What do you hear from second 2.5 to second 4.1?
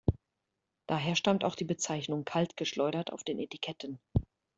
geschleudert" auf den Etiketten.